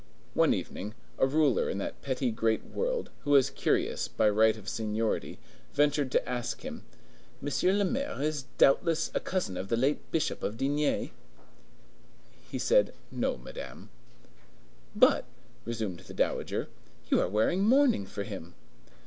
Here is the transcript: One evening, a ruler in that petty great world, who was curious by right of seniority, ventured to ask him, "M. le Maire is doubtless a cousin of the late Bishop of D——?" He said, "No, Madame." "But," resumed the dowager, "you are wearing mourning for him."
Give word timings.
One 0.33 0.51
evening, 0.51 0.95
a 1.19 1.27
ruler 1.27 1.69
in 1.69 1.77
that 1.77 2.01
petty 2.01 2.31
great 2.31 2.63
world, 2.65 3.11
who 3.19 3.29
was 3.29 3.51
curious 3.51 4.07
by 4.07 4.31
right 4.31 4.57
of 4.57 4.67
seniority, 4.67 5.37
ventured 5.75 6.11
to 6.13 6.27
ask 6.27 6.61
him, 6.61 6.83
"M. 7.45 7.77
le 7.77 7.85
Maire 7.85 8.19
is 8.19 8.45
doubtless 8.57 9.11
a 9.13 9.19
cousin 9.19 9.57
of 9.57 9.69
the 9.69 9.77
late 9.77 10.09
Bishop 10.11 10.41
of 10.41 10.57
D——?" 10.57 11.11
He 12.49 12.57
said, 12.57 12.95
"No, 13.11 13.37
Madame." 13.37 13.91
"But," 14.95 15.25
resumed 15.65 15.99
the 15.99 16.15
dowager, 16.15 16.67
"you 17.11 17.21
are 17.21 17.29
wearing 17.29 17.61
mourning 17.63 18.07
for 18.07 18.23
him." 18.23 18.55